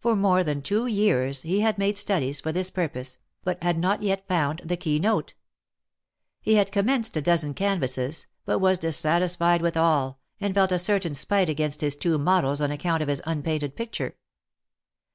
For 0.00 0.14
more 0.14 0.44
than 0.44 0.60
two 0.60 0.84
years 0.84 1.40
he 1.40 1.60
had 1.60 1.78
made 1.78 1.96
studies 1.96 2.42
for 2.42 2.52
this 2.52 2.68
purpose, 2.68 3.16
but 3.42 3.62
had 3.62 3.78
not 3.78 4.02
yet 4.02 4.28
found 4.28 4.60
the 4.62 4.76
key 4.76 4.98
note. 4.98 5.32
He 6.42 6.56
had 6.56 6.70
commenced 6.70 7.16
a 7.16 7.22
dozen 7.22 7.54
canvasses, 7.54 8.26
but 8.44 8.58
was 8.58 8.78
dissatisfied 8.78 9.62
with 9.62 9.78
all, 9.78 10.20
and 10.42 10.52
felt 10.52 10.72
a 10.72 10.78
certain 10.78 11.14
spite 11.14 11.48
against 11.48 11.80
his 11.80 11.96
two 11.96 12.18
models 12.18 12.60
on 12.60 12.70
account 12.70 13.02
of 13.02 13.08
his 13.08 13.22
unpainted 13.24 13.76
picture. 13.76 14.16